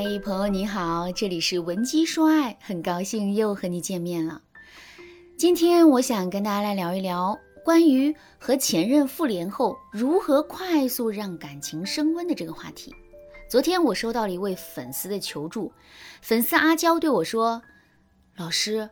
[0.00, 4.40] 嗨，朋友你好，这里是文姬说爱，很高兴又和你见面了。
[5.36, 12.94] 今天我想跟大家来聊一聊关于和前任复联后如何快速让感情升温的这个话题。
[13.50, 15.72] 昨天我收到了一位粉丝的求助，
[16.22, 17.60] 粉丝阿娇对我说
[18.38, 18.88] ：“老师，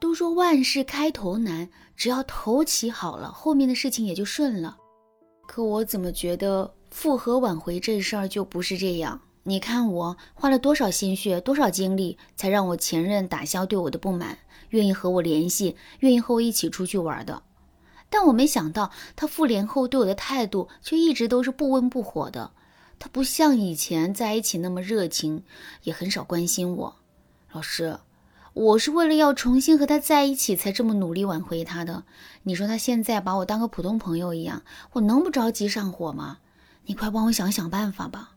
[0.00, 4.76] 都说万事开头难，只要头起好了，后面的事情也就顺了。
[5.46, 17.42] 可我怎么觉得复合挽回这事儿就不是这样？”你看我花了多少心血、多少精力，才让我前任打消对我的不满，愿意和我联系，愿意和我一起出去玩的。
[18.10, 22.50] 但我没想到，他复联后对我的态度却一直都是不温不火的。
[22.98, 25.42] 他不像以前在一起那么热情，
[25.84, 26.96] 也很少关心我。
[27.52, 27.98] 老师，
[28.52, 32.04] 我是为了要重新和他在一起，才这么努力挽回他的。
[32.42, 34.62] 你说他现在把我当个普通朋友一样，
[34.92, 36.38] 我能不着急上火吗？
[36.84, 38.32] 你快帮我想想办法吧。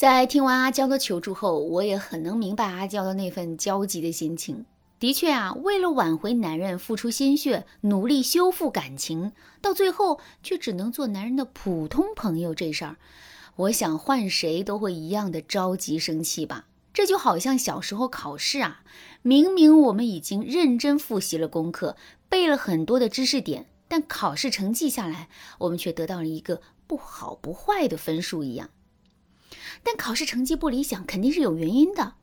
[0.00, 4.64] 在听完阿娇的求助后，我也很能明白阿娇的那份焦急的心情。
[4.98, 12.96] 的确啊，为了挽回男人，付出心血，努力修复感情，到最后却只能做男人的普通朋友，这事儿，
[13.56, 16.64] 我想换谁都会一样的着急生气吧。
[16.94, 18.80] 这就好像小时候考试啊，
[19.20, 21.94] 明明我们已经认真复习了功课，
[22.26, 28.70] 背了很多的知识点，但考试成绩下来，我们却得到了一个不好不坏的分数一样。
[29.82, 32.14] 但考试成绩不理想，肯定是有原因的。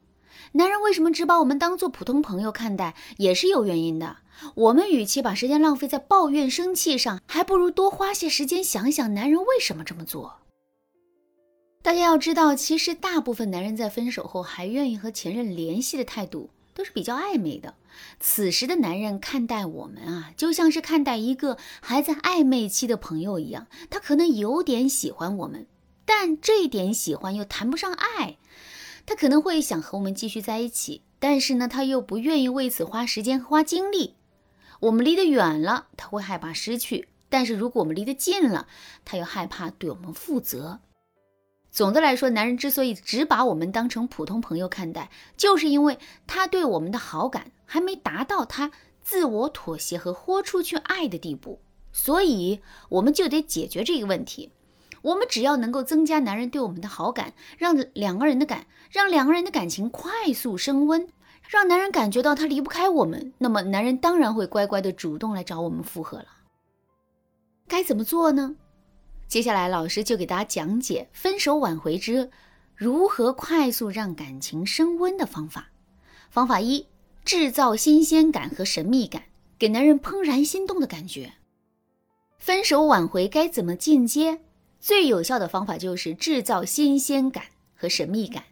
[0.54, 4.18] 男人为什么只把我们当做普通朋友看待，也是有原因的。
[4.56, 10.38] 我们与其把时间浪费在抱怨、生气上，还不如多花些时间想想男人为什么这么做。
[11.82, 17.74] 大家要知道，其实大部分男人在分手后还愿意和前任联系的态度，都是比较暧昧的。
[18.20, 25.66] 此时的男人看待我们啊，就像是看待一个还在暧昧期的朋友一样，他可能有点喜欢我们。
[26.08, 28.38] 但这一点喜欢又谈不上爱，
[29.06, 34.16] 他可能会想和我们继续在一起，但是呢，他又不愿意为此花时间花精力。
[34.80, 38.68] 我们离得远了，他会害怕失去；但是如果我们离得近了，
[39.04, 40.80] 他又害怕对我们负责。
[41.70, 48.72] 总的来说，男人之所以只把我们当成普通朋友看待，就是因为他对我们的好感还没达到他
[49.04, 51.60] 自我妥协和豁出去爱的地步，
[51.92, 54.52] 所以我们就得解决这个问题。
[55.08, 61.08] 我们只要能够增加男人对我们的好感，让两个人的感，让两个人的感情快速升温，
[61.48, 66.26] 让男人感觉到他离不开我们，那么男人当然会乖乖的主动来找我们复合了。
[67.70, 68.58] 该怎么做呢？
[69.30, 72.30] 接下来老师就给大家讲解分手挽回之
[72.76, 75.70] 如何快速让感情升温的方法。
[76.30, 76.86] 方法一：
[77.24, 79.24] 制造新鲜感和神秘感，
[79.58, 81.32] 给男人怦然心动的感觉。
[82.38, 84.42] 分手挽回该怎么进阶？
[84.88, 88.46] 最有效的方法就是制造新鲜感和神秘感。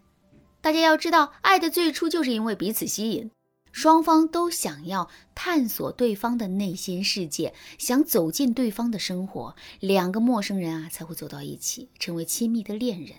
[0.60, 3.30] 大家要知道，爱的最初就是因为彼此吸引，
[3.72, 13.12] 双方都想要探索对方的内心世界，想走进对方的生活，两个陌生人啊才会走到一起，成为亲密的恋人。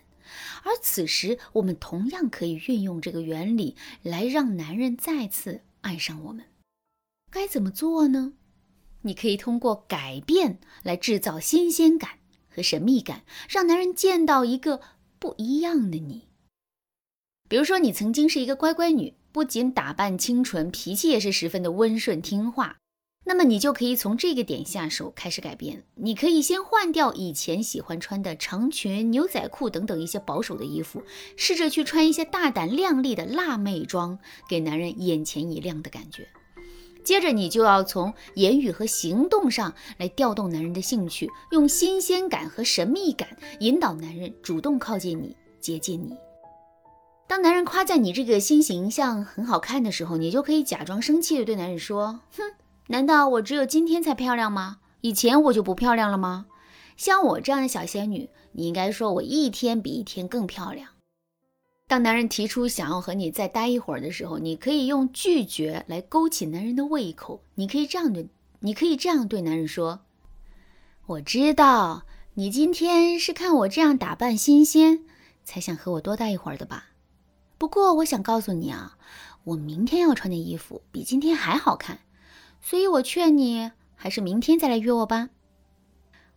[0.61, 6.45] 而此时，我们同样可以运用这个原理来让男人再次爱上我们。
[7.31, 8.33] 该怎么做呢？
[9.01, 12.19] 你可以通过改变来制造新鲜感。
[12.57, 14.81] 和神秘感，让男人见到一个
[15.19, 16.23] 不一样的你。
[17.47, 22.77] 比如说，你曾经是一个乖乖女，不仅打扮清纯，脾气也是十分的温顺听话。
[23.25, 25.83] 那么，你就可以从这个点下手开始改变。
[25.95, 31.03] 你可以先换掉以前喜欢穿的长裙、牛仔裤等等一些保守的衣服，
[31.35, 34.17] 试着去穿一些大胆靓丽的辣妹装，
[34.49, 36.27] 给男人眼前一亮的感觉。
[37.07, 43.29] 接着，你就要从言语和行动上来调动男人的兴趣，用新鲜感和神秘感
[43.61, 46.17] 引导男人主动靠近你、接近你。
[47.25, 52.43] 当男人夸赞你这个新形象很好看的时候，你就可以假装生气的对男人说：“哼，
[52.87, 54.79] 难道我只有今天才漂亮吗？
[54.99, 56.47] 以前我就不漂亮了吗？
[56.97, 60.89] 像我这样的小仙女，你应该说我一天比一天更漂亮。”
[61.87, 67.41] 当男人提出想要和你再待一会儿的时候，你可以用拒绝来勾起男人的胃口。
[67.55, 68.27] 你可以这样对，
[68.59, 70.01] 你可以这样对男人说
[71.07, 72.03] ：“我知道
[72.33, 75.05] 你今天是看我这样打扮新鲜，
[75.45, 76.87] 才想和我多待一会儿的吧？
[77.57, 78.97] 不过我想告诉你啊，
[79.45, 82.01] 我明天要穿的衣服比今天还好看，
[82.61, 85.29] 所以我劝你还是明天再来约我吧。”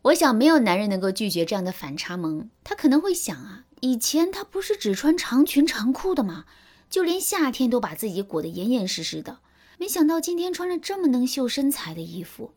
[0.03, 3.65] 我想没有男人能够拒绝这样的反差萌，他可能会想啊。
[3.81, 6.45] 以前他不是只穿长裙长裤的吗？
[6.89, 9.39] 就连夏天都把自己裹得严严实实的。
[9.79, 12.53] 没想到今天穿了这么能秀身材的衣服，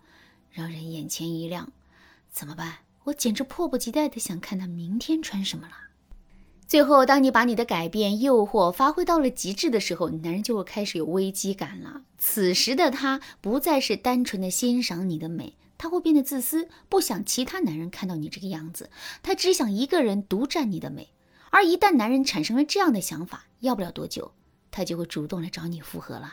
[0.52, 1.72] 让人眼前一亮。
[2.32, 2.80] 怎么办？
[3.06, 5.74] 我简直迫不及待的想看他明天穿什么了。
[6.66, 12.02] 最后，当你把你的改变诱惑发挥到了极致的时候，男人就会开始有危机感了。
[12.18, 18.90] 此时的他不再是单纯的欣赏你的美，他会变得自私，不想其他男人看到你这个样子，
[19.22, 21.10] 他只想一个人独占你的美。
[21.50, 24.32] 而一旦男人产生了这样的想法，要不了多久，
[24.72, 26.32] 他就会主动来找你复合了。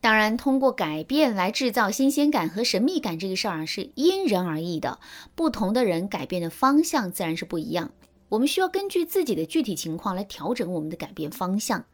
[0.00, 4.98] 当然，通过改变来制造新鲜感和神秘感这个事儿啊，是因人而异的，
[5.34, 7.90] 不同的人改变的方向自然是不一样。
[8.30, 11.84] 我们需要根据自己的具体情况来调整我们的改变方向。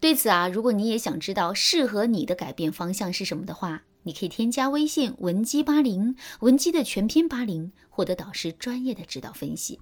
[0.00, 9.78] 对此啊，如果你也想知道适合你的改变方向是什么的话，你可以添加微信文姬八零，文姬的全拼八零，获得导师专业的指导分析。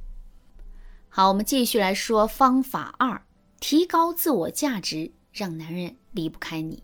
[1.08, 3.22] 好，我们继续来说方法二，
[3.60, 6.82] 提高自我价值，让男人离不开你。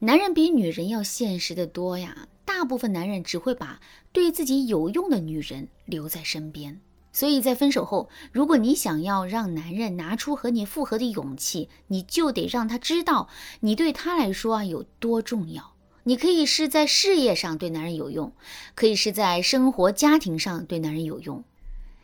[0.00, 3.80] 男人比女人要现实的多呀，大部分男人只会把
[4.12, 6.80] 对自己有用的女人留在身边。
[7.12, 13.28] 所以在分手后，如果你想要让男人拿出和你复合的勇气，你就得让他知道
[13.60, 15.74] 你对他来说啊有多重要。
[16.08, 18.32] 你可以是在事业上对男人有用，
[18.74, 21.44] 可以是在生活家庭上对男人有用，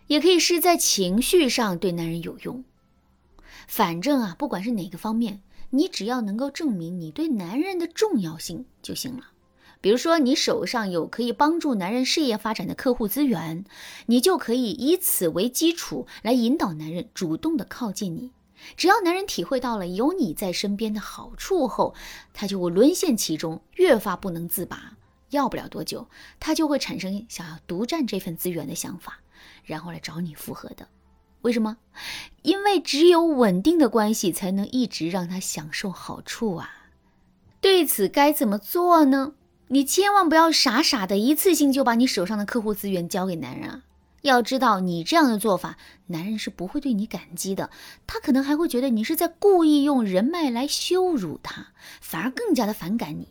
[0.09, 2.62] 也可以是在情绪上对男人有用。
[3.67, 5.41] 反正啊，不管是哪个方面，
[5.71, 9.31] 你只要能够证明你对男人的重要性就行了。
[9.81, 13.65] 比如说，你手上有可以帮助男人事业发展的客户资源，
[14.05, 18.33] 你就可以以此为基础来引导男人主动的靠近你。
[18.77, 21.95] 只要男人体会到了有你在身边的好处后，
[22.33, 24.95] 他就会沦陷其中，越发不能自拔。
[25.31, 26.09] 要不了多久，
[26.39, 29.19] 他就会产生想要独占这份资源的想法，
[29.65, 30.89] 然后来找你复合的。
[31.43, 31.77] 为什么？
[32.43, 36.71] 因为只有稳定的关系才能一直让他享受好处啊。
[37.61, 39.33] 对此该怎么做呢？
[39.69, 43.83] 你千万不要傻傻的一次性就把你手上的客户资源交给男人啊！
[44.29, 45.76] 要知道，你这样的做法，
[46.06, 47.69] 男人是不会对你感激的，
[48.06, 51.69] 他可能还会觉得你是在故意用人脉来羞辱他，
[52.00, 53.29] 反而更加的反感你。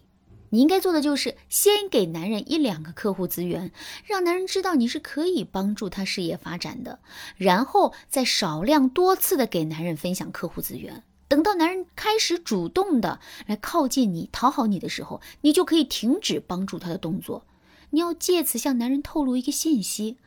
[0.52, 3.72] 你应该做的就是先给男人一两个客户资源，
[4.06, 7.00] 让男人知道你是可以帮助他事业发展的，
[7.38, 11.02] 然后再少量多次的给男人分享客户资源。
[11.28, 17.48] 等到男人开始主动的来靠近你、讨好你的时候，你就可以停止帮助他的动作。
[17.90, 20.18] 你要借此向男人透露一个信息：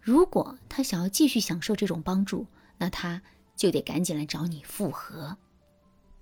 [0.00, 2.46] 如果他想要继续享受这种帮助，
[2.78, 3.22] 那他
[3.54, 5.36] 就得赶紧来找你复合。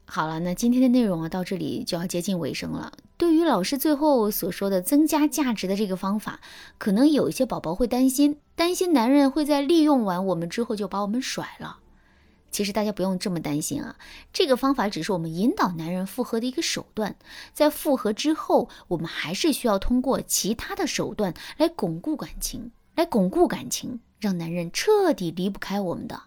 [0.04, 2.92] 好了，那今天的内容啊，到这里就要接近尾声了。
[3.18, 6.40] 对于老师最后所说的增加价值的这个方法，
[6.78, 11.80] 可能有一些宝宝会担心，担心男人会在利用完我们之后就把我们甩了。
[12.50, 13.96] 其实大家不用这么担心啊，
[14.32, 17.16] 这个方法只是我们引导男人复合的一个手段。
[17.52, 26.22] 在复合之后，我们还是需要通过其他的手段来巩固感情，来巩固感情，让男人彻底离不开我们的。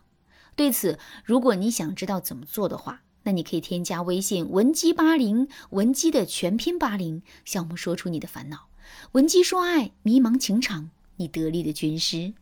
[0.56, 8.70] 对此，如果你想知道怎么做的话，那你可以添加微信文姬八零，文姬的全拼八零，向我们说出你的烦恼。
[9.12, 12.34] 文姬说爱，迷茫情场，你得力的军师。